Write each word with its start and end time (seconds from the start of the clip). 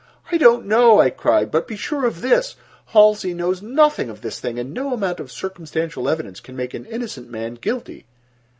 "I 0.31 0.37
do 0.39 0.53
not 0.53 0.65
know," 0.65 0.99
I 0.99 1.11
cried, 1.11 1.51
"but 1.51 1.67
be 1.67 1.75
sure 1.75 2.05
of 2.07 2.21
this: 2.21 2.55
Halsey 2.87 3.35
knows 3.35 3.61
nothing 3.61 4.09
of 4.09 4.21
this 4.21 4.39
thing, 4.39 4.57
and 4.57 4.73
no 4.73 4.93
amount 4.95 5.19
of 5.19 5.31
circumstantial 5.31 6.09
evidence 6.09 6.39
can 6.39 6.55
make 6.55 6.73
an 6.73 6.85
innocent 6.85 7.29
man 7.29 7.53
guilty." 7.53 8.07